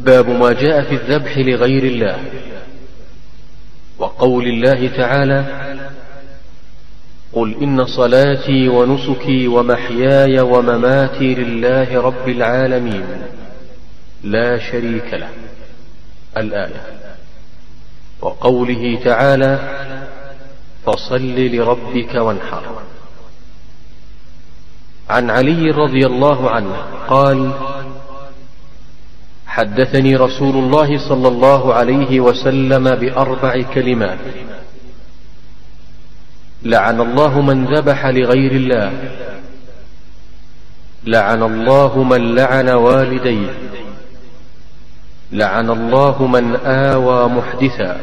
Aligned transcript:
باب 0.00 0.28
ما 0.28 0.52
جاء 0.52 0.82
في 0.82 0.94
الذبح 0.94 1.38
لغير 1.38 1.84
الله 1.84 2.18
وقول 3.98 4.46
الله 4.46 4.88
تعالى 4.96 5.44
قل 7.32 7.56
إن 7.62 7.86
صلاتي 7.86 8.68
ونسكي 8.68 9.48
ومحياي 9.48 10.40
ومماتي 10.40 11.34
لله 11.34 12.00
رب 12.00 12.28
العالمين 12.28 13.06
لا 14.22 14.58
شريك 14.58 15.14
له 15.14 15.28
الآية 16.36 16.82
وقوله 18.20 18.98
تعالى 19.04 19.58
فصل 20.86 21.36
لربك 21.36 22.14
وانحر. 22.14 22.82
عن 25.10 25.30
علي 25.30 25.70
رضي 25.70 26.06
الله 26.06 26.50
عنه 26.50 26.76
قال 27.08 27.52
حدثني 29.60 30.16
رسول 30.16 30.56
الله 30.56 31.08
صلى 31.08 31.28
الله 31.28 31.74
عليه 31.74 32.20
وسلم 32.20 32.94
بأربع 32.94 33.62
كلمات. 33.74 34.18
لعن 36.62 37.00
الله 37.00 37.40
من 37.40 37.64
ذبح 37.64 38.06
لغير 38.06 38.52
الله. 38.52 38.92
لعن 41.04 41.42
الله 41.42 42.02
من 42.02 42.34
لعن 42.34 42.68
والديه. 42.68 43.54
لعن 45.32 45.70
الله 45.70 46.26
من 46.26 46.56
آوى 46.56 47.28
محدثا. 47.28 48.00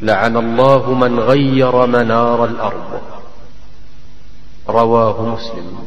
لعن 0.00 0.36
الله 0.36 0.94
من 0.94 1.20
غير 1.20 1.86
منار 1.86 2.44
الأرض. 2.44 3.00
رواه 4.68 5.22
مسلم. 5.22 5.78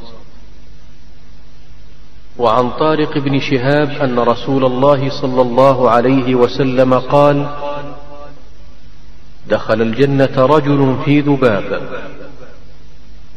وعن 2.38 2.70
طارق 2.70 3.18
بن 3.18 3.40
شهاب 3.40 3.90
أن 3.90 4.20
رسول 4.20 4.66
الله 4.66 5.22
صلى 5.22 5.42
الله 5.42 5.90
عليه 5.90 6.36
وسلم 6.36 6.94
قال 6.94 7.48
دخل 9.50 9.82
الجنة 9.82 10.36
رجل 10.38 10.98
في 11.06 11.22
ذباب 11.22 11.82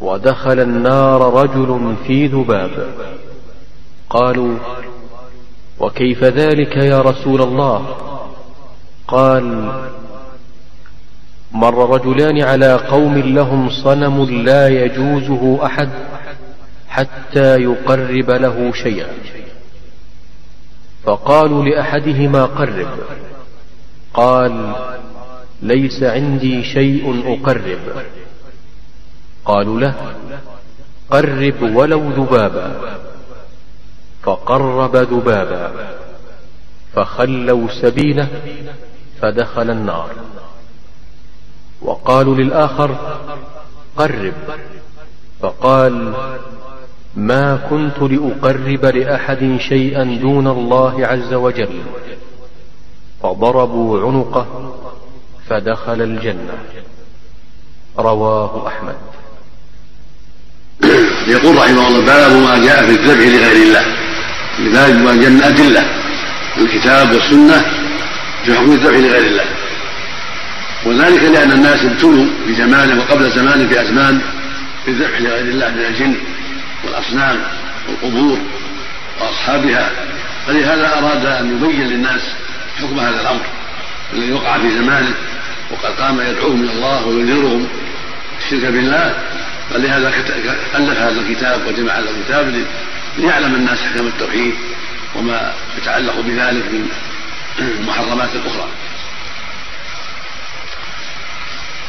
ودخل 0.00 0.60
النار 0.60 1.34
رجل 1.42 1.94
في 2.06 2.26
ذباب. 2.26 2.70
قالوا 4.10 4.58
وكيف 5.80 6.24
ذلك 6.24 6.76
يا 6.76 7.00
رسول 7.00 7.42
الله؟ 7.42 7.86
قال 9.08 9.72
مر 11.52 11.90
رجلان 11.94 12.42
على 12.42 12.74
قوم 12.74 13.18
لهم 13.18 13.70
صنم 13.70 14.24
لا 14.24 14.68
يجوزه 14.68 15.66
أحد. 15.66 15.88
حتى 16.88 17.56
يقرب 17.56 18.30
له 18.30 18.72
شيئا. 18.72 19.12
فقالوا 21.04 21.64
لأحدهما 21.64 22.44
قرب. 22.44 22.88
قال 24.14 24.74
ليس 25.62 26.02
عندي 26.02 26.64
شيء 26.64 27.34
أقرب. 27.34 28.04
قالوا 29.44 29.80
له 29.80 30.14
قرب 31.10 31.62
ولو 31.62 32.10
ذبابا. 32.10 32.98
فقرب 34.22 34.96
ذبابا. 34.96 35.72
فخلوا 36.94 37.68
سبيله 37.82 38.28
فدخل 39.20 39.70
النار. 39.70 40.10
وقالوا 41.82 42.34
للآخر 42.34 43.18
قرب. 43.96 44.32
فقال 45.40 46.14
ما 47.18 47.58
كنت 47.70 47.98
لأقرب 48.12 48.84
لأحد 48.84 49.56
شيئا 49.68 50.04
دون 50.04 50.46
الله 50.46 51.06
عز 51.06 51.34
وجل. 51.34 51.82
فضربوا 53.22 54.06
عنقه 54.06 54.74
فدخل 55.48 56.02
الجنة. 56.02 56.58
رواه 57.98 58.68
أحمد. 58.68 58.96
يقول 61.26 61.56
رحمه 61.56 61.88
الله 61.88 62.00
باب 62.00 62.32
ما 62.32 62.64
جاء 62.64 62.82
في 62.86 62.90
الذبح 62.90 63.26
لغير 63.26 63.66
الله. 63.66 63.84
لذلك 64.58 65.18
بين 65.18 65.42
أدلة. 65.42 65.84
الكتاب 66.58 67.12
والسنة 67.12 67.64
في 68.44 68.54
حكم 68.54 68.72
الذبح 68.72 68.96
لغير 68.96 69.26
الله. 69.26 69.44
وذلك 70.86 71.22
لأن 71.22 71.52
الناس 71.52 71.84
ابتلوا 71.84 72.26
في 72.46 72.54
زمانه 72.54 73.02
وقبل 73.02 73.30
زمانه 73.30 73.68
في 73.68 73.82
أزمان 73.82 74.20
بالذبح 74.86 75.20
لغير 75.20 75.44
الله 75.44 75.70
من 75.70 75.84
الجن. 75.84 76.16
والأصنام 76.84 77.42
والقبور 77.88 78.38
وأصحابها 79.20 79.90
فلهذا 80.46 80.98
أراد 80.98 81.26
أن 81.26 81.56
يبين 81.56 81.86
للناس 81.86 82.22
حكم 82.78 83.00
هذا 83.00 83.20
الأمر 83.20 83.46
الذي 84.12 84.32
وقع 84.32 84.58
في 84.58 84.70
زمانه 84.70 85.14
وقد 85.70 86.00
قام 86.00 86.20
يدعوهم 86.20 86.64
إلى 86.64 86.72
الله 86.72 87.06
وينذرهم 87.06 87.68
الشرك 88.38 88.64
بالله 88.64 89.14
فلهذا 89.70 90.08
ألف 90.74 90.98
هذا 90.98 91.20
الكتاب 91.20 91.66
وجمع 91.66 91.92
هذا 91.92 92.10
الكتاب 92.10 92.64
ليعلم 93.18 93.54
الناس 93.54 93.78
حكم 93.82 94.06
التوحيد 94.06 94.54
وما 95.14 95.52
يتعلق 95.78 96.20
بذلك 96.20 96.64
من 96.64 96.88
المحرمات 97.80 98.28
الأخرى 98.34 98.68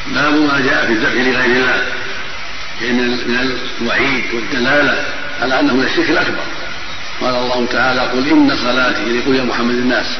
باب 0.07 0.33
ما 0.33 0.59
جاء 0.59 0.85
في 0.85 0.93
الذبح 0.93 1.13
لغير 1.13 1.45
الله. 1.45 1.85
من 2.81 3.55
الوعيد 3.81 4.23
والدلالة 4.33 5.03
على 5.41 5.59
أنه 5.59 5.73
من 5.73 5.83
الشرك 5.83 6.09
الأكبر. 6.09 6.43
قال 7.21 7.35
الله 7.35 7.65
تعالى 7.65 8.01
قل 8.01 8.29
إن 8.29 8.55
صلاتي 8.55 9.19
قل 9.27 9.35
يا 9.35 9.43
محمد 9.43 9.75
الناس. 9.75 10.17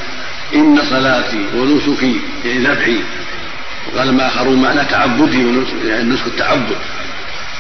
إن 0.55 0.79
صلاتي 0.89 1.45
ونسكي 1.55 2.21
يعني 2.45 2.59
ذبحي. 2.59 2.99
وقال 3.93 4.13
ما 4.13 4.27
آخرون 4.27 4.61
معنى 4.61 4.85
تعبدي 4.85 5.43
يعني 5.85 6.01
النسك 6.01 6.27
التعبد. 6.27 6.75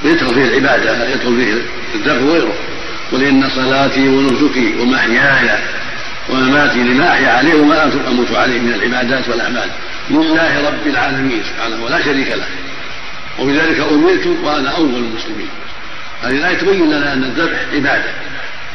يدخل 0.03 0.33
فيه 0.33 0.45
العبادة 0.45 1.09
يدخل 1.09 1.35
فيه 1.35 1.53
الذبح 1.95 2.23
وغيره. 2.23 2.53
قل 3.11 3.23
إن 3.23 3.49
صلاتي 3.49 4.09
ونسكي 4.09 4.75
ومحياي 4.79 5.59
ومماتي 6.29 6.83
لما 6.83 7.11
أحيا 7.11 7.29
عليه 7.29 7.55
وما 7.55 7.91
أموت 8.07 8.31
عليه 8.31 8.59
من 8.59 8.73
العبادات 8.73 9.29
والأعمال. 9.29 9.69
لله 10.09 10.67
رب 10.67 10.87
العالمين 10.87 11.43
سبحانه 11.43 11.83
ولا 11.83 12.01
شريك 12.01 12.27
له. 12.27 12.47
وبذلك 13.39 13.79
أمرت 13.79 14.27
وأنا 14.43 14.69
أول 14.69 14.95
المسلمين. 14.95 15.49
هذه 16.23 16.31
الآية 16.31 16.57
تبين 16.57 16.89
لنا 16.89 17.13
أن 17.13 17.23
الذبح 17.23 17.59
عبادة. 17.73 18.11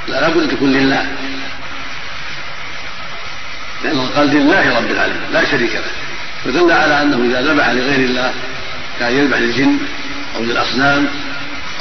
لا 0.09 0.29
بد 0.29 0.43
أن 0.43 0.49
تكون 0.49 0.73
لله. 0.73 1.07
لأن 3.85 4.01
قال 4.17 4.27
لله 4.27 4.79
رب 4.79 4.91
العالمين 4.91 5.21
لا 5.33 5.45
شريك 5.45 5.75
له. 5.75 5.83
فدل 6.45 6.73
على 6.73 7.03
أنه 7.03 7.25
إذا 7.31 7.53
ذبح 7.53 7.71
لغير 7.71 8.09
الله 8.09 8.33
كان 9.01 9.13
يذبح 9.13 9.39
للجن 9.39 9.79
أو 10.37 10.43
للأصنام 10.43 11.09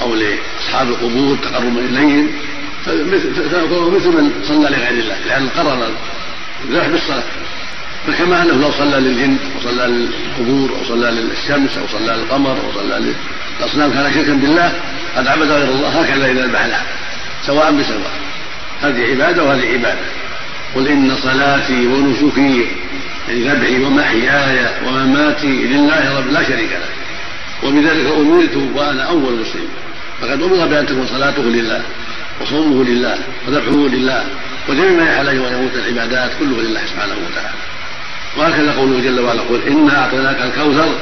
أو 0.01 0.15
لأصحاب 0.15 0.87
القبور 0.87 1.37
تقربا 1.37 1.79
إليهم 1.79 2.31
فهو 2.85 3.89
مثل 3.89 4.09
من 4.09 4.43
صلى 4.43 4.69
لغير 4.69 4.89
الله. 4.89 5.17
لأن 5.27 5.49
قرر 5.49 5.87
الذبح 6.65 6.87
بالصلاة. 6.87 7.23
فكما 8.07 8.41
أنه 8.41 8.53
لو 8.53 8.71
صلى 8.71 8.99
للجن 8.99 9.37
وصلى 9.57 9.87
للقبور 9.87 10.69
أو 10.79 10.85
صلى 10.85 11.11
للشمس 11.11 11.77
أو 11.77 11.87
صلى 11.87 12.17
للقمر 12.17 12.51
أو 12.51 12.71
صلى 12.75 13.13
للأصنام 13.59 13.91
كان 13.91 14.13
شركا 14.13 14.33
بالله 14.33 14.73
قد 15.17 15.27
عبد 15.27 15.51
غير 15.51 15.69
الله. 15.69 15.87
هكذا 15.87 16.31
اذا 16.31 16.45
ذبح 16.47 16.65
لها 16.65 16.85
سواء 17.45 17.71
بسواء. 17.71 18.11
هذه 18.81 19.11
عبادة 19.11 19.43
وهذه 19.43 19.73
عبادة. 19.73 20.05
قل 20.75 20.87
إن 20.87 21.15
صلاتي 21.23 21.87
ونسكي 21.87 22.67
يعني 23.27 23.43
ذبحي 23.43 23.83
ومحياي 23.83 24.65
ومماتي 24.87 25.47
لله 25.47 26.17
رب 26.17 26.31
لا 26.31 26.43
شريك 26.43 26.71
له. 26.71 26.89
وبذلك 27.63 28.05
أمرت 28.05 28.57
وأنا 28.75 29.03
أول 29.03 29.33
مسلم. 29.33 29.67
فقد 30.21 30.41
أمر 30.41 30.67
بأن 30.67 30.85
تكون 30.85 31.07
صلاته 31.07 31.43
لله 31.43 31.81
وصومه 32.41 32.83
لله 32.83 33.17
وذبحه 33.47 33.71
لله 33.71 34.25
وجميع 34.69 34.91
ما 34.91 35.03
يحل 35.03 35.27
ان 35.27 35.35
يموت 35.35 35.75
العبادات 35.75 36.31
كله 36.39 36.61
لله 36.61 36.81
سبحانه 36.85 37.13
وتعالى. 37.13 37.72
وهكذا 38.37 38.71
قوله 38.71 38.99
جل 38.99 39.19
وعلا 39.19 39.41
قل 39.41 39.61
إنا 39.67 40.01
أعطيناك 40.01 40.41
الكوثر 40.41 40.99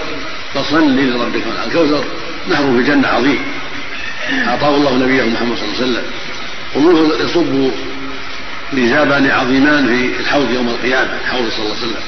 فصل 0.53 0.97
لربك 0.97 1.43
الكوثر 1.65 2.03
نهر 2.47 2.63
في 2.63 2.79
الجنه 2.79 3.07
عظيم. 3.07 3.39
أعطاه 4.47 4.75
الله 4.75 4.97
نبيه 4.97 5.23
محمد 5.23 5.57
صلى 5.57 5.65
الله 5.65 5.77
عليه 5.77 5.91
وسلم. 5.91 6.03
ومنه 6.75 7.13
يصب 7.25 7.71
لزابان 8.73 9.31
عظيمان 9.31 9.87
في 9.87 10.19
الحوض 10.19 10.51
يوم 10.51 10.69
القيامة 10.69 11.17
الحوض 11.25 11.49
صلى 11.49 11.65
الله 11.65 11.75
عليه 11.77 11.87
وسلم. 11.87 12.03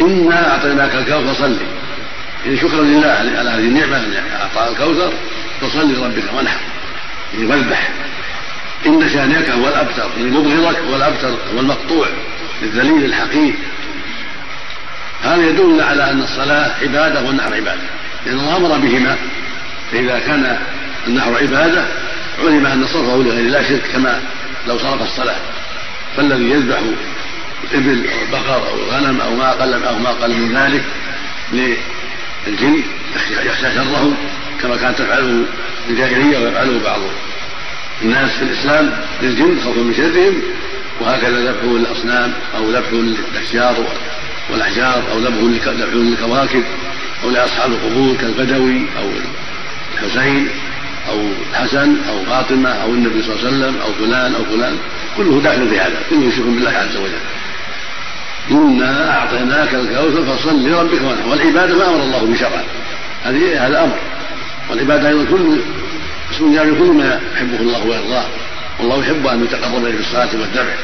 إنا 0.00 0.52
أعطيناك 0.52 0.94
الكوثر 0.94 1.34
فصل 1.34 1.56
يعني 2.44 2.56
شكرا 2.56 2.82
لله 2.82 3.08
على 3.08 3.50
هذه 3.50 3.58
النعمة 3.58 3.96
ان 3.96 4.22
اعطى 4.40 4.72
الكوثر 4.72 5.12
فصل 5.60 5.92
لربك 5.92 6.24
وانحر. 6.36 6.60
يعني 7.34 7.46
واذبح 7.46 7.90
إن 8.86 9.08
شانئك 9.08 9.50
هو 9.50 9.68
الأبتر 9.68 10.10
يعني 10.18 10.30
مبغضك 10.30 10.78
هو 10.78 10.96
الأبتر 10.96 11.28
هو 11.28 11.60
المقطوع 11.60 12.08
الذليل 12.62 13.04
الحقير. 13.04 13.54
هذا 15.22 15.46
يدل 15.46 15.80
على 15.80 16.10
أن 16.10 16.22
الصلاة 16.22 16.70
عبادة 16.82 17.22
والنحر 17.22 17.54
عبادة. 17.54 17.82
لأن 18.26 18.38
الله 18.38 18.56
أمر 18.56 18.78
بهما. 18.78 19.16
فإذا 19.92 20.18
كان 20.18 20.58
النحر 21.06 21.38
عبادة 21.38 21.84
علم 22.38 22.66
أن 22.66 22.86
صرفه 22.86 23.16
لغير 23.16 23.46
الله 23.46 23.62
شرك 23.62 23.82
كما 23.92 24.20
لو 24.68 24.78
صرف 24.78 25.02
الصلاة. 25.02 25.36
فالذي 26.16 26.50
يذبح 26.50 26.78
الإبل 27.74 28.08
أو 28.10 28.22
البقر 28.22 28.68
أو 28.68 28.74
الغنم 28.74 29.20
أو 29.20 29.34
ما 29.34 29.50
أقل 29.50 29.84
أو 29.84 29.98
ما 29.98 30.10
أقل 30.10 30.34
من 30.34 30.56
ذلك 30.56 30.84
للجن 31.52 32.82
يخشى 33.30 33.74
شرهم 33.74 34.16
كما 34.62 34.76
كانت 34.76 34.98
تفعله 34.98 35.44
الجاهلية 35.90 36.38
ويفعله 36.38 36.80
بعض 36.84 37.00
الناس 38.02 38.30
في 38.30 38.42
الإسلام 38.42 39.00
للجن 39.22 39.60
خوفا 39.64 39.80
من 39.80 39.94
شرهم 39.94 40.42
وهكذا 41.00 41.50
ذبح 41.50 41.64
للأصنام 41.64 42.32
أو 42.56 42.70
ذبح 42.70 42.88
للأشجار 42.92 43.86
والأحجار 44.50 45.02
أو 45.12 45.18
ذبح 45.18 45.62
للكواكب 45.94 46.64
أو 47.24 47.30
لأصحاب 47.30 47.70
القبور 47.70 48.16
كالبدوي 48.16 48.86
أو 48.98 49.10
الحسين 49.94 50.48
أو 51.08 51.20
الحسن 51.50 51.96
أو 52.08 52.24
فاطمة 52.24 52.70
أو 52.70 52.90
النبي 52.90 53.22
صلى 53.22 53.34
الله 53.34 53.46
عليه 53.46 53.56
وسلم 53.56 53.80
أو 53.80 53.92
فلان 53.92 54.34
أو 54.34 54.44
فلان. 54.44 54.78
كله 55.16 55.40
داخل 55.40 55.68
في 55.68 55.80
هذا 55.80 55.96
كله 56.10 56.30
شرك 56.30 56.46
بالله 56.46 56.70
عز 56.70 56.96
وجل. 56.96 57.18
إنا 58.50 59.18
أعطيناك 59.18 59.74
الكوثر 59.74 60.36
فصل 60.36 60.68
لربك 60.68 61.02
وانحر. 61.02 61.28
والعبادة 61.28 61.76
ما 61.76 61.88
أمر 61.88 62.02
الله 62.02 62.26
بشرع. 62.32 62.62
هذه 63.24 63.66
هذا 63.66 63.84
أمر. 63.84 63.98
والعبادة 64.70 65.08
أيضا 65.08 65.24
كل 65.30 65.60
اسم 66.32 66.54
جامع 66.54 66.78
كل 66.78 66.92
ما 66.92 67.20
يحبه 67.34 67.60
الله 67.60 67.86
ويرضاه. 67.86 68.24
والله 68.78 69.00
يحب 69.00 69.26
أن 69.26 69.44
يتقرب 69.44 69.86
إليه 69.86 69.96
بالصلاة 69.96 70.28
والذبح. 70.32 70.74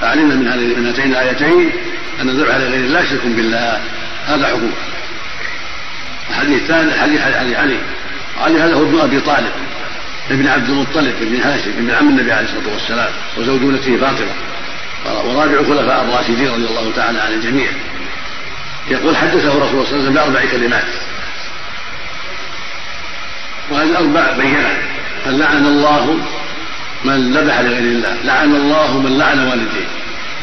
فعلمنا 0.00 0.34
من 0.34 0.48
هذه 0.48 0.80
من 0.80 0.86
هاتين 0.86 1.10
الآيتين 1.10 1.72
أن 2.20 2.28
الذبح 2.28 2.56
لغير 2.56 2.84
الله 2.84 3.04
شرك 3.04 3.26
بالله. 3.26 3.80
هذا 4.26 4.46
حكم 4.46 4.70
الحديث 6.30 6.62
الثاني 6.62 6.92
حديث 6.92 7.20
حديث 7.20 7.56
علي. 7.56 7.78
علي 8.40 8.60
هذا 8.60 8.74
هو 8.74 8.82
ابن 8.82 9.00
أبي 9.00 9.20
طالب 9.20 9.52
ابن 10.30 10.46
عبد 10.46 10.68
المطلب 10.68 11.14
ابن 11.22 11.40
هاشم 11.40 11.70
ابن 11.70 11.90
عم 11.90 12.08
النبي 12.08 12.32
عليه 12.32 12.44
الصلاة 12.44 12.72
والسلام 12.72 13.12
وزوج 13.36 13.62
ابنته 13.62 13.96
فاطمة 13.96 14.32
ورابع 15.24 15.60
الخلفاء 15.60 16.04
الراشدين 16.04 16.48
رضي 16.48 16.66
الله 16.66 16.92
تعالى 16.96 17.20
عن 17.20 17.32
الجميع. 17.32 17.70
يقول 18.88 19.16
حدثه 19.16 19.48
رسول 19.48 19.70
الله 19.70 19.84
صلى 19.84 19.98
الله 19.98 20.00
عليه 20.00 20.02
وسلم 20.02 20.14
بأربع 20.14 20.50
كلمات. 20.50 20.84
وهذه 23.70 23.88
الأربع 23.90 24.32
بينات 24.36 24.76
قال 25.24 25.38
لعن 25.38 25.66
الله 25.66 26.18
من 27.04 27.32
ذبح 27.32 27.60
لغير 27.60 27.78
الله. 27.78 28.16
لعن 28.24 28.54
الله 28.54 28.98
من 28.98 29.18
لعن 29.18 29.48
والديه. 29.48 29.88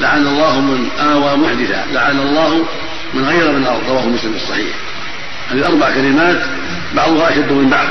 لعن 0.01 0.27
الله 0.27 0.61
من 0.61 0.89
آوى 0.99 1.37
محدثا 1.37 1.85
لعن 1.93 2.19
الله 2.19 2.65
من 3.13 3.25
غير 3.25 3.51
من 3.51 3.63
الأرض 3.63 3.89
رواه 3.89 4.05
مسلم 4.05 4.33
الصحيح. 4.35 4.75
هذه 5.51 5.65
أربع 5.65 5.91
كلمات 5.91 6.41
بعضها 6.95 7.29
أشد 7.29 7.51
من 7.51 7.69
بعض. 7.69 7.87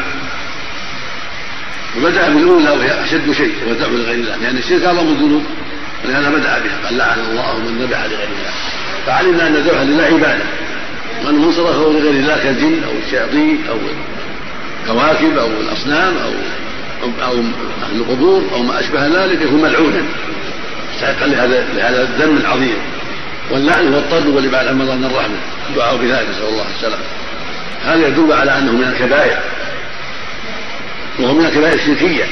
وبدأ 1.99 2.28
بالأولى 2.28 2.70
وهي 2.70 3.05
أشد 3.05 3.32
شيء 3.32 3.55
وهو 3.62 3.72
الذبح 3.72 3.90
لغير 3.90 4.14
الله. 4.14 4.37
لأن 4.37 4.56
الشرك 4.56 4.82
أعظم 4.82 5.08
الذنوب 5.08 5.44
ولهذا 6.05 6.31
بدأ 6.31 6.58
بها. 6.58 6.78
قال 6.84 6.96
لعن 6.99 7.19
الله 7.31 7.58
من 7.58 7.78
ذبح 7.82 8.05
لغير 8.05 8.28
الله. 8.28 8.52
فعلمنا 9.06 9.46
أن 9.46 9.55
الذبح 9.56 9.81
لله 9.81 10.05
عبادة. 10.05 10.44
من 11.25 11.52
صرفه 11.52 11.93
لغير 11.93 12.11
الله 12.11 12.38
كالجن 12.43 12.84
أو 12.84 12.93
الشياطين 13.06 13.58
أو 13.69 13.76
الكواكب 14.82 15.38
أو 15.38 15.46
الأصنام 15.46 16.16
أو 16.16 16.32
أو 17.02 17.08
أهل 17.82 17.96
القبور 17.96 18.44
أو 18.52 18.62
ما 18.62 18.81
أشبه 18.81 19.06
ذلك 19.06 19.43
يكون 19.43 19.62
ملعونا. 19.62 20.02
مستحقا 20.94 21.26
لهذا 21.26 21.67
لهذا 21.75 22.02
الذنب 22.02 22.41
العظيم. 22.41 22.76
واللعن 23.50 23.93
هو 23.93 23.99
الطرد 23.99 24.26
والابعاد 24.26 24.67
عن 24.67 24.79
مظن 24.79 25.05
الرحمة. 25.05 25.37
الدعاء 25.70 25.96
بذلك 25.96 26.29
نسأل 26.31 26.49
الله 26.49 26.67
السلامة. 26.76 27.05
هذا 27.85 28.06
يدل 28.06 28.32
على 28.32 28.58
أنه 28.58 28.73
من 28.73 28.85
الكبائر. 28.85 29.38
وهو 31.19 31.35
من 31.35 31.46
الكبائر 31.46 31.75
الشركية. 31.75 32.25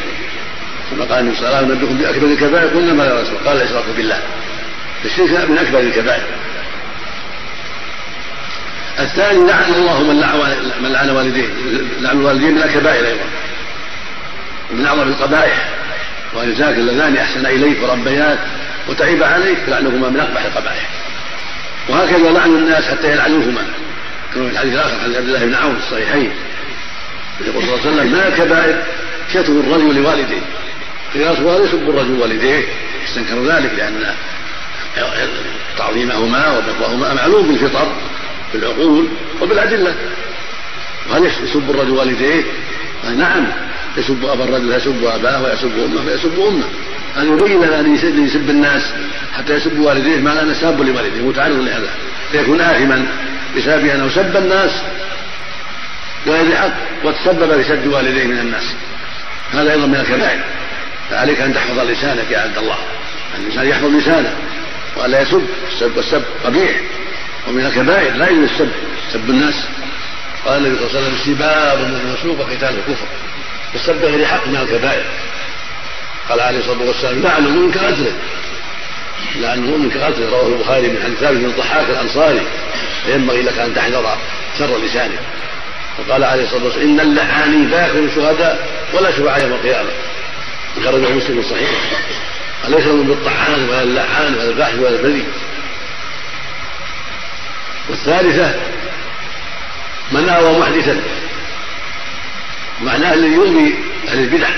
كما 0.90 1.04
قال 1.04 1.18
النبي 1.18 1.36
صلى 1.36 1.46
الله 1.46 1.58
عليه 1.58 1.66
وسلم 1.66 1.98
بأكبر 1.98 2.26
الكبائر 2.26 2.68
قلنا 2.68 2.92
ما 2.92 3.20
رسول 3.22 3.36
قال 3.46 3.56
الاشراك 3.56 3.84
بالله. 3.96 4.18
الشرك 5.04 5.50
من 5.50 5.58
أكبر 5.58 5.80
الكبائر. 5.80 6.22
الثاني 9.00 9.46
لعن 9.46 9.74
الله 9.74 10.02
من 10.02 10.20
لعن 10.90 11.08
من 11.08 11.16
والديه. 11.16 11.48
لعن 12.00 12.16
الوالدين 12.16 12.54
من 12.54 12.62
الكبائر 12.62 13.06
أيضا. 13.06 13.24
ومن 14.72 14.86
أعظم 14.86 15.02
القبائح 15.02 15.68
ولذلك 16.34 16.78
اللذان 16.78 17.16
أحسن 17.16 17.46
إليك 17.46 17.82
وربياك 17.82 18.38
وتعب 18.88 19.22
عليك 19.22 19.58
لعنهما 19.68 20.08
من 20.08 20.20
أقبح 20.20 20.44
القبائح. 20.44 20.88
وهكذا 21.88 22.30
لعن 22.30 22.50
الناس 22.50 22.84
حتى 22.84 23.12
يلعنوهما 23.12 23.62
كما 24.34 24.48
في 24.48 24.52
الحديث 24.52 24.74
الآخر 24.74 24.94
عن 25.04 25.14
عبد 25.14 25.28
الله 25.28 25.44
بن 25.44 25.54
عون 25.54 25.76
الصحيحين 25.76 26.32
يقول 27.40 27.62
صلى 27.62 27.74
الله 27.74 27.86
عليه 27.86 27.96
وسلم 27.96 28.12
ما 28.12 28.30
كبائر 28.30 28.82
شتم 29.32 29.60
الرجل 29.60 30.02
لوالديه؟ 30.02 30.40
قياس 31.14 31.40
والد 31.40 31.64
يسب 31.64 31.90
الرجل 31.90 32.20
والديه 32.20 32.64
يستنكر 33.04 33.44
ذلك 33.44 33.72
لأن 33.76 34.14
تعظيمهما 35.78 36.58
وبرهما 36.58 37.14
معلوم 37.14 37.48
بالفطر 37.48 37.92
بالعقول 38.52 39.08
وبالأدلة. 39.40 39.94
وهل 41.10 41.24
يسب 41.24 41.70
الرجل 41.70 41.90
والديه؟ 41.90 42.42
نعم. 43.16 43.46
يسب 43.96 44.24
أبا 44.24 44.44
الرجل 44.44 44.72
يسب 44.72 45.04
أباه 45.04 45.42
ويسب 45.42 45.72
أمه 45.78 46.06
ويسب 46.06 46.40
أمه. 46.40 46.64
هذا 47.16 47.24
يبين 47.24 47.72
أن 47.72 48.24
يسب 48.24 48.50
الناس 48.50 48.82
حتى 49.38 49.54
يسب 49.54 49.78
والديه 49.78 50.16
ما 50.16 50.30
لا 50.30 50.44
نساب 50.44 50.82
لوالديه 50.82 51.22
متعرض 51.22 51.58
لهذا. 51.58 51.90
فيكون 52.32 52.60
آثما 52.60 53.06
بسبب 53.56 53.86
أنه 53.86 54.08
سب 54.08 54.36
الناس 54.36 54.70
بغير 56.26 56.56
حق 56.56 56.72
وتسبب 57.04 57.62
في 57.62 57.68
سب 57.68 57.92
والديه 57.92 58.24
من 58.24 58.38
الناس. 58.38 58.64
هذا 59.52 59.72
أيضا 59.72 59.86
من 59.86 59.96
الكبائر. 59.96 60.40
فعليك 61.10 61.40
أن 61.40 61.54
تحفظ 61.54 61.78
لسانك 61.78 62.30
يا 62.30 62.38
عبد 62.38 62.58
الله. 62.58 62.78
الإنسان 63.38 63.66
يحفظ 63.66 63.96
لسانه. 63.96 64.36
ولا 64.96 65.22
يسب. 65.22 65.42
السب 65.72 65.96
والسب 65.96 66.22
قبيح. 66.44 66.80
ومن 67.48 67.66
الكبائر 67.66 68.14
لا 68.14 68.30
يجوز 68.30 68.50
السب 68.50 68.68
سب 69.12 69.30
الناس. 69.30 69.54
قال 70.46 70.66
النبي 70.66 70.78
صلى 70.78 70.86
الله 70.88 70.98
عليه 70.98 71.08
وسلم 71.08 71.34
سباب 71.34 71.78
من 71.78 72.10
الفسوق 72.10 72.40
وقتال 72.40 72.74
الكفر. 72.78 73.06
والسب 73.72 74.00
بغير 74.00 74.26
حق 74.26 74.46
من 74.46 74.56
الكبائر. 74.56 75.04
قال 76.28 76.40
عليه 76.40 76.58
الصلاة 76.58 76.86
والسلام 76.86 77.22
لعن 77.22 77.46
المؤمن 77.46 77.70
كقتله 77.72 78.12
لعن 79.36 79.58
المؤمن 79.58 79.90
كقتله 79.90 80.30
رواه 80.30 80.46
البخاري 80.46 80.88
من 80.88 81.02
حديث 81.02 81.18
ثابت 81.18 81.36
بن 81.36 81.44
الضحاك 81.44 81.90
الأنصاري. 81.90 82.42
فينبغي 83.06 83.42
لك 83.42 83.58
أن 83.58 83.74
تحذر 83.74 84.16
شر 84.58 84.78
لسانك. 84.78 85.18
وقال 85.98 86.24
عليه 86.24 86.44
الصلاة 86.44 86.64
والسلام 86.64 86.88
إن 86.88 87.00
اللعانين 87.00 87.70
لا 87.70 87.86
يكونوا 87.86 88.14
شهداء 88.14 88.68
ولا 88.92 89.10
شفعاء 89.10 89.42
يوم 89.42 89.52
القيامة. 89.52 89.90
خرجه 90.84 91.10
مسلم 91.10 91.42
صحيح 91.42 91.70
أليس 92.68 92.86
من 92.86 93.06
بالطعان 93.06 93.68
ولا 93.68 93.82
اللعان 93.82 94.34
ولا 94.34 94.50
الفاحش 94.50 94.74
ولا 94.74 94.88
البذيء؟ 94.88 95.26
والثالثة 97.88 98.54
من 100.12 100.28
آوى 100.28 100.58
محدثا. 100.58 101.00
معناه 102.82 103.14
الذي 103.14 103.32
يؤذي 103.32 103.74
أهل 104.08 104.18
البدع 104.18 104.48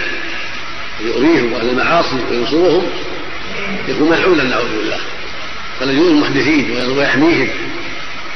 يؤذيهم 1.00 1.52
وأهل 1.52 1.69
المعاصي 1.69 2.16
وينصرهم 2.31 2.87
يكون 3.88 4.11
ملعونا 4.11 4.43
نعوذ 4.43 4.76
بالله. 4.78 4.99
فالذي 5.81 5.97
يؤذي 5.97 6.11
المحدثين 6.11 6.71
ويحميهم 6.97 7.49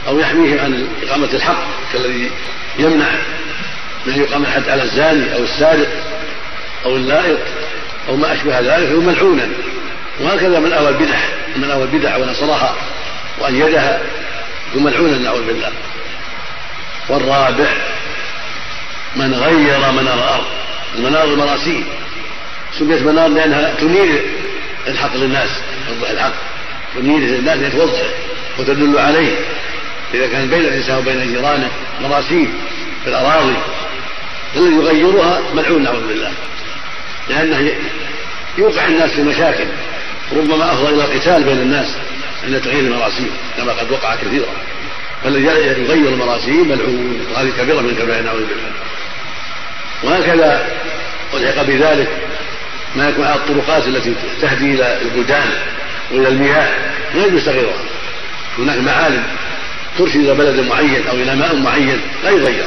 أو 0.08 0.18
يحميهم 0.18 0.58
عن 0.58 0.88
إقامة 1.02 1.28
الحق 1.32 1.62
كالذي 1.92 2.30
يمنع 2.78 3.06
من 4.06 4.16
يقام 4.16 4.42
الحد 4.42 4.68
على 4.68 4.82
الزاني 4.82 5.34
أو 5.34 5.42
السارق 5.42 5.88
أو 6.84 6.96
اللائق 6.96 7.38
أو 8.08 8.16
ما 8.16 8.32
أشبه 8.32 8.60
ذلك 8.60 8.90
يكون 8.90 9.06
ملعونا. 9.06 9.48
وهكذا 10.20 10.60
من 10.60 10.72
أوى 10.72 10.88
البدع 10.88 11.18
من 11.56 11.70
أوى 11.70 11.82
البدع 11.82 12.16
ونصرها 12.16 12.74
وايدها 13.40 14.00
يكون 14.70 14.82
ملعونا 14.82 15.18
نعوذ 15.18 15.46
بالله. 15.46 15.72
والرابع 17.08 17.66
من 19.16 19.34
غير 19.34 19.92
منار 19.92 20.14
الأرض 20.14 20.46
المنار 20.94 21.24
المراسيل. 21.24 21.84
سميت 22.78 23.02
منار 23.02 23.28
لأنها 23.28 23.74
تنير 23.80 24.22
الحق 24.88 25.16
للناس 25.16 25.48
توضح 25.88 26.10
الحق. 26.10 26.32
تنير 26.94 27.18
للناس 27.18 27.58
لتوضحه 27.58 28.08
وتدل 28.58 28.98
عليه. 28.98 29.36
إذا 30.14 30.26
كان 30.26 30.48
بين 30.48 30.60
الإنسان 30.60 30.98
وبين 30.98 31.32
جيرانه 31.32 31.70
مراسيم 32.02 32.54
في 33.04 33.10
الأراضي 33.10 33.54
الذي 34.56 34.74
يغيرها 34.74 35.40
ملعون 35.54 35.82
نعوذ 35.82 36.08
بالله. 36.08 36.32
لأنه 37.28 37.72
يوقع 38.58 38.86
الناس 38.86 39.10
في 39.10 39.22
مشاكل 39.22 39.64
ربما 40.32 40.72
أفضى 40.72 40.94
إلى 40.94 41.04
القتال 41.04 41.44
بين 41.44 41.58
الناس 41.58 41.96
عند 42.44 42.60
تغيير 42.60 42.80
المراسيم 42.80 43.30
كما 43.56 43.72
قد 43.72 43.92
وقع 43.92 44.16
كثيرا. 44.16 44.52
فالذي 45.24 45.44
يغير 45.44 46.08
المراسيم 46.08 46.68
ملعون 46.68 47.20
وهذه 47.34 47.52
كبيرة 47.58 47.80
من 47.80 47.96
كبائر 47.98 48.22
نعوذ 48.24 48.40
بالله. 48.40 48.70
وهكذا 50.02 50.66
ألحق 51.34 51.62
بذلك 51.62 52.08
ما 52.96 53.08
يكون 53.08 53.26
على 53.26 53.34
الطرقات 53.34 53.86
التي 53.86 54.14
تهدي 54.40 54.74
إلى 54.74 55.02
البلدان 55.02 55.50
وإلى 56.10 56.28
المياه 56.28 56.68
لا 57.14 57.26
يجوز 57.26 57.44
تغييرها. 57.44 57.82
هناك 58.58 58.78
معالم 58.78 59.24
ترشد 59.98 60.16
إلى 60.16 60.34
بلد 60.34 60.60
معين 60.60 61.06
أو 61.08 61.14
إلى 61.14 61.36
ماء 61.36 61.56
معين 61.56 62.00
لا 62.24 62.30
يغير 62.30 62.66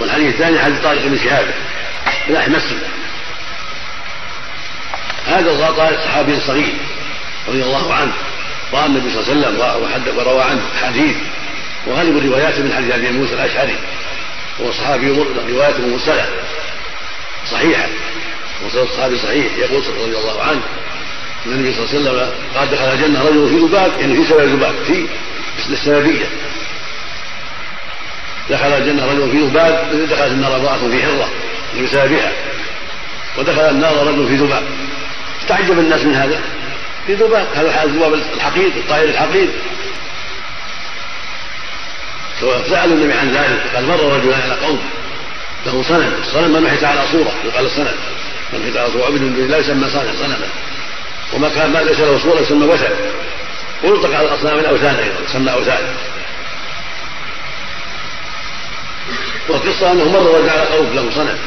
والحديث 0.00 0.34
الثاني 0.34 0.58
حديث 0.58 0.80
طارق 0.82 1.06
بن 1.06 1.18
شهاب 1.18 1.54
مسلم 2.28 2.78
هذا 5.26 5.50
الغطاء 5.50 6.00
صحابي 6.04 6.40
صغير 6.40 6.74
رضي 7.48 7.62
الله 7.62 7.94
عنه 7.94 8.12
رأى 8.72 8.86
النبي 8.86 9.10
صلى 9.10 9.32
الله 9.32 9.48
عليه 9.48 10.02
وسلم 10.02 10.18
وروى 10.18 10.42
عنه 10.42 10.62
حديث. 10.82 11.16
وغالب 11.86 12.18
الروايات 12.18 12.58
من 12.58 12.72
حديث 12.72 12.94
أبي 12.94 13.10
موسى 13.10 13.34
الأشعري. 13.34 13.76
هو 14.62 14.72
صحابي 14.72 15.10
روايته 15.50 15.86
مرسله 15.86 16.26
صحيحة. 17.50 17.88
مرسل 18.64 18.82
الصحابي 18.82 19.18
صحيح. 19.18 19.56
يقول 19.56 19.82
رضي 20.00 20.16
الله 20.16 20.42
عنه 20.42 20.60
أن 21.46 21.52
النبي 21.52 21.72
صلى 21.72 21.84
الله 21.84 22.10
عليه 22.10 22.20
وسلم 22.20 22.32
قال 22.54 22.70
دخل 22.70 22.84
الجنة 22.84 23.22
رجل 23.22 23.48
في 23.48 23.56
ذباب 23.56 23.92
يعني 24.00 24.14
في 24.16 24.24
سبب 24.24 24.40
ذباب 24.40 24.74
في 24.84 25.06
السببيه 25.70 26.26
دخل 28.50 28.66
الجنة 28.66 29.06
رجل 29.06 29.30
في 29.30 29.38
ذباب 29.38 30.06
دخلت 30.10 30.32
النار 30.32 30.56
امرأة 30.56 30.78
في 30.90 31.02
حرة 31.02 31.28
بسببها 31.82 32.32
ودخل 33.38 33.60
النار 33.60 34.06
رجل 34.06 34.28
في 34.28 34.36
ذباب. 34.36 34.62
استعجب 35.42 35.78
الناس 35.78 36.04
من 36.04 36.14
هذا. 36.14 36.40
في 37.06 37.14
ذباب 37.14 37.46
هذا 37.54 37.84
الذباب 37.84 38.14
الحقير 38.14 38.66
الطائر 38.66 39.08
الحقير 39.08 39.48
سألوا 42.40 42.96
النبي 42.96 43.12
عن 43.12 43.30
ذلك 43.30 43.74
قال 43.74 43.86
مر 43.86 44.16
رجل 44.16 44.34
على 44.34 44.54
قوم 44.54 44.80
له 45.66 45.82
صنم 45.82 46.12
الصنم 46.22 46.52
من 46.52 46.62
نحت 46.62 46.84
على 46.84 47.00
صورة 47.12 47.32
يقال 47.44 47.66
الصنم 47.66 47.94
من 48.52 48.66
نحت 48.66 48.76
على 48.76 48.92
صورة. 48.92 49.06
عبد 49.06 49.22
لا 49.50 49.58
يسمى 49.58 49.90
صنم 49.90 50.12
صنما 50.18 50.48
وما 51.32 51.48
كان 51.48 51.70
ما 51.70 51.78
ليس 51.78 52.00
له 52.00 52.18
صورة 52.18 52.40
يسمى 52.40 52.66
وثن. 52.66 52.90
ويطلق 53.84 54.16
على 54.16 54.28
الأصنام 54.28 54.58
الأوثان 54.58 54.94
أيضا 54.94 55.24
تسمى 55.26 55.52
أوثان. 55.52 55.94
والقصة 59.48 59.92
أنه 59.92 60.04
مر 60.04 60.38
رجل 60.38 60.50
على 60.50 60.60
قوم 60.60 60.86
له 60.94 61.10
صنم 61.10 61.38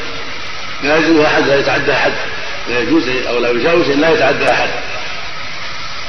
لا 0.83 0.97
يجوز 0.97 1.19
أحد 1.19 1.47
لا 1.47 1.59
يتعدى 1.59 1.91
أحد. 1.91 2.13
لا 2.69 2.79
يجوز 2.79 3.09
أو 3.09 3.39
لا 3.39 3.49
يجاوز 3.51 3.89
إن 3.89 4.01
لا 4.01 4.09
يتعدى 4.09 4.51
أحد. 4.51 4.69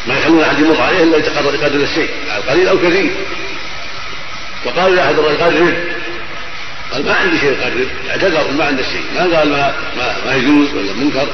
ما 0.06 0.18
يخلون 0.18 0.42
أحد 0.42 0.58
يمر 0.58 0.80
عليه 0.80 1.02
إلا 1.02 1.16
يقدر 1.16 1.82
الشيء 1.82 2.10
قليل 2.48 2.68
أو 2.68 2.78
كثير. 2.78 3.10
وقال 4.64 4.94
لاحد 4.96 5.18
الرجل 5.18 5.36
قرب 5.36 5.74
قال 6.92 7.04
ما 7.04 7.14
عندي 7.14 7.38
شيء 7.38 7.50
يقرب 7.50 7.88
اعتذر 8.10 8.50
ما 8.58 8.64
عنده 8.64 8.82
شيء. 8.82 9.04
ما 9.14 9.36
قال 9.38 9.48
ما 9.48 9.74
ما, 9.96 10.16
ما 10.26 10.34
يجوز 10.34 10.74
ولا 10.74 10.92
منكر. 10.92 11.26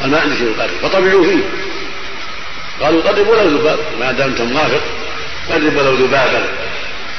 قال 0.00 0.10
ما 0.10 0.20
عندي 0.20 0.36
شيء 0.36 0.46
يقرب 0.46 0.70
فطبعوا 0.82 1.24
فيه. 1.24 1.42
قالوا 2.80 3.02
قرب 3.02 3.28
ولو 3.28 3.48
ذباب. 3.48 3.78
ما 4.00 4.12
دام 4.12 4.28
أنت 4.28 4.40
موافق 4.40 4.82
قرب 5.50 5.76
ولو 5.76 5.94
ذبابا. 5.94 6.48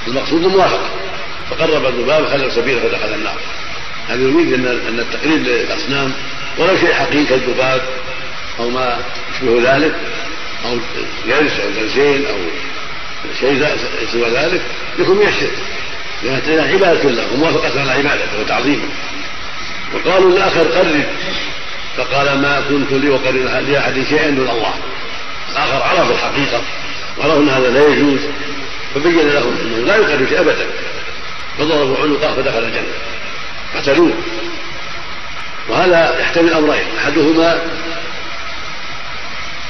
المقصود 0.07 0.45
الموافقه 0.45 0.89
فقرب 1.49 1.85
الذباب 1.85 2.25
خلى 2.25 2.49
سبيله 2.49 2.79
فدخل 2.79 3.13
النار. 3.13 3.37
هذا 4.09 4.21
يريد 4.21 4.53
أن 4.53 4.65
أن 4.65 4.99
التقريب 4.99 5.47
للأصنام. 5.47 6.13
ولو 6.57 6.77
شيء 6.77 6.93
حقيقي 6.93 7.25
كالذباب 7.25 7.81
أو 8.59 8.69
ما 8.69 8.99
يشبه 9.33 9.75
ذلك 9.75 9.95
أو 10.65 10.77
جلس 11.27 11.59
أو 11.59 11.69
جلسين 11.81 12.25
أو 12.25 12.37
شيء 13.39 13.67
سوى 14.11 14.29
ذلك 14.29 14.61
يكون 14.99 15.17
من 15.17 15.27
الشرك. 15.27 15.57
لأن 16.23 16.73
عبادة 16.73 17.09
له 17.09 17.33
وموافقة 17.33 17.81
على 17.81 17.91
عبادته 17.91 18.39
وتعظيمه 18.41 18.89
وقالوا 19.93 20.31
للآخر 20.31 20.61
قرب 20.61 21.03
فقال 21.97 22.41
ما 22.41 22.61
كنت 22.69 22.91
لأقرب 22.91 23.35
لأحد 23.69 24.05
شيئا 24.09 24.29
دون 24.29 24.49
الله. 24.49 24.73
الآخر 25.51 25.83
عرف 25.83 26.11
الحقيقة 26.11 26.61
وعرف 27.17 27.37
أن 27.37 27.49
هذا 27.49 27.69
لا 27.69 27.87
يجوز. 27.87 28.19
فبين 28.95 29.29
لهم 29.29 29.57
أنه 29.61 29.85
لا 29.85 29.95
يقرب 29.95 30.27
شيء 30.29 30.39
أبدا. 30.39 30.65
فضربوا 31.59 31.97
عنقه 31.97 32.35
فدخل 32.35 32.63
الجنة. 32.63 32.93
قتلوه. 33.75 34.13
وهذا 35.69 36.19
يحتمل 36.19 36.53
أمرين. 36.53 36.85
أحدهما 36.97 37.61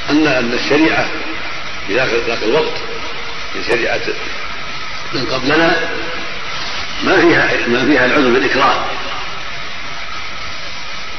أن 0.09 0.27
أن 0.27 0.53
الشريعة 0.53 1.05
في 1.88 1.95
ذاك 1.95 2.43
الوقت 2.43 2.74
في 3.55 3.71
شريعة 3.71 4.01
من 5.13 5.25
قبلنا 5.25 5.75
ما 7.03 7.17
فيها 7.21 7.67
ما 7.67 7.85
فيها 7.85 8.05
العذر 8.05 8.29
بالإكراه. 8.29 8.85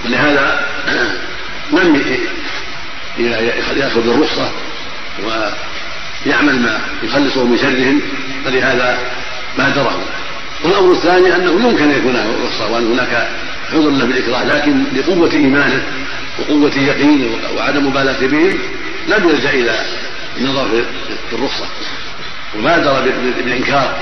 ولهذا 0.05 0.67
لم 1.73 2.03
يأخذ 3.77 4.09
الرخصة 4.09 4.53
ويعمل 5.25 6.61
ما 6.63 6.81
يخلصه 7.03 7.45
من 7.45 7.59
شرهم 7.59 8.01
فلهذا 8.45 8.99
بادره 9.59 10.05
والأمر 10.65 10.93
الثاني 10.93 11.37
أنه 11.37 11.69
يمكن 11.69 11.85
أن 11.85 11.99
يكون 11.99 12.17
رخصة 12.45 12.73
وأن 12.73 12.93
هناك 12.93 13.29
عذر 13.73 13.91
له 13.91 14.05
بالإكراه 14.05 14.45
لكن 14.45 14.85
لقوة 14.95 15.33
إيمانه 15.33 15.83
وقوة 16.39 16.79
يقينه 16.79 17.39
وعدم 17.57 17.87
مبالاة 17.87 18.27
بهم 18.27 18.59
لم 19.09 19.29
يلجأ 19.29 19.51
إلى 19.51 19.85
النظر 20.39 20.85
في 21.31 21.37
الرخصة. 21.37 21.67
وبادر 22.59 23.13
بالإنكار. 23.45 23.97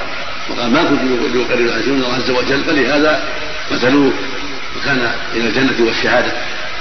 وقال 0.50 0.70
ما 0.70 0.82
كنت 0.82 1.00
لأقرر 1.34 1.60
من 1.86 2.02
الله 2.04 2.14
عز 2.14 2.30
وجل 2.30 2.64
فلهذا 2.64 3.22
قتلوه 3.70 4.12
وكان 4.76 5.10
إلى 5.34 5.48
الجنة 5.48 5.86
والشهادة. 5.86 6.32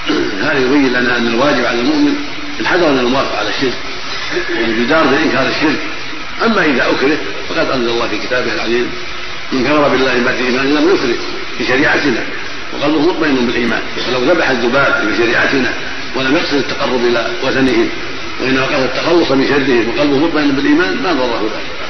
هذا 0.44 0.60
يبين 0.60 0.94
لنا 0.94 1.18
أن 1.18 1.28
الواجب 1.28 1.66
على 1.66 1.80
المؤمن 1.80 2.16
الحذر 2.60 2.92
من 2.92 3.00
الموافقة 3.00 3.38
على 3.38 3.50
الشرك 3.50 3.78
والجدار 4.62 5.04
بانكار 5.04 5.48
الشرك. 5.48 5.80
أما 6.46 6.66
إذا 6.66 6.84
أكره 6.84 7.18
فقد 7.50 7.70
أنزل 7.70 7.90
الله 7.90 8.08
في 8.08 8.18
كتابه 8.18 8.54
العزيز 8.54 8.86
من 9.52 9.64
كفر 9.64 9.88
بالله 9.88 10.24
بعد 10.26 10.36
إيمان 10.36 10.74
لم 10.74 10.90
يكره 10.90 11.18
في 11.58 11.66
شريعتنا 11.68 12.24
وقلبه 12.74 13.00
مطمئن 13.00 13.36
بالإيمان. 13.36 13.82
ولو 14.08 14.32
ذبح 14.32 14.50
الذباب 14.50 15.10
في 15.10 15.18
شريعتنا 15.18 15.74
ولم 16.16 16.36
يقصد 16.36 16.58
التقرب 16.58 17.06
إلى 17.06 17.28
وثنهم. 17.44 17.90
وانما 18.42 18.66
قصد 18.66 18.84
التخلص 18.84 19.32
من 19.32 19.48
شرهم 19.48 19.90
وقلبه 19.90 20.18
مطمئن 20.18 20.52
بالإيمان 20.52 21.02
ما 21.04 21.14
ضره 21.14 21.42
ذلك 21.42 21.90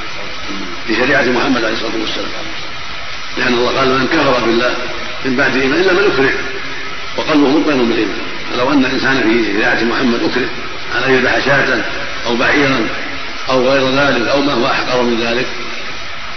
في 0.88 0.96
شريعة 0.96 1.24
محمد 1.24 1.64
عليه 1.64 1.74
الصلاة 1.74 2.02
والسلام. 2.02 2.30
لأن 3.38 3.54
الله 3.54 3.78
قال 3.78 3.90
من 3.90 4.08
كفر 4.08 4.46
بالله 4.46 4.76
من 5.26 5.36
بعد 5.36 5.58
إيمان 5.58 5.80
إلا 5.80 5.94
من 5.94 6.12
أكره. 6.14 6.34
وقلبه 7.18 7.48
مطمئن 7.50 7.90
بالإيمان. 7.90 8.18
فلو 8.54 8.72
أن 8.72 8.86
انسانا 8.86 9.22
في 9.22 9.46
شريعة 9.54 9.84
محمد 9.84 10.20
أكره 10.24 10.50
على 10.96 11.06
ان 11.06 11.14
يذبح 11.14 11.46
شاة 11.46 11.84
أو 12.28 12.36
بعيرا 12.36 12.88
أو 13.50 13.70
غير 13.70 13.90
ذلك 13.90 14.28
أو 14.28 14.42
ما 14.42 14.54
هو 14.54 14.66
أحقر 14.66 15.02
من 15.02 15.20
ذلك 15.22 15.48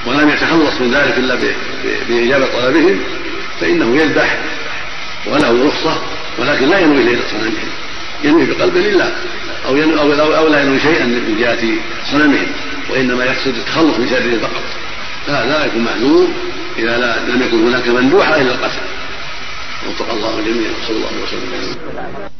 ولم 0.06 0.28
يتخلص 0.28 0.80
من 0.80 0.94
ذلك 0.94 1.18
إلا 1.18 1.38
بإجابة 2.08 2.46
طلبهم 2.46 3.00
فإنه 3.60 3.96
يذبح 3.96 4.38
وله 5.26 5.66
رخصة 5.66 6.02
ولكن 6.38 6.68
لا 6.68 6.78
ينوي 6.78 7.02
ليله 7.02 7.22
صنمهم 7.30 7.54
ينوي 8.24 8.46
بقلبه 8.46 8.80
لله 8.80 9.12
أو 9.66 9.76
ينوي 9.76 10.20
أو, 10.20 10.34
أو 10.36 10.48
لا 10.48 10.62
ينوي 10.62 10.80
شيئا 10.80 11.04
من 11.04 11.36
جهة 11.38 11.64
صنمهم 12.12 12.46
وإنما 12.90 13.24
يقصد 13.24 13.56
التخلص 13.56 13.98
من 13.98 14.08
شره 14.08 14.38
فقط. 14.38 14.62
لا 15.28 15.46
لا 15.46 15.66
يكون 15.66 15.84
معذور 15.84 16.28
إذا 16.78 16.98
لا 16.98 17.30
لم 17.30 17.42
يكن 17.42 17.66
هناك 17.66 17.88
مندوحة 17.88 18.36
إلى 18.36 18.50
القتل. 18.50 18.80
وفق 19.88 20.12
الله 20.12 20.38
الجميع 20.38 20.70
صلى 20.86 20.96
الله 20.96 21.12
وسلم. 21.22 22.35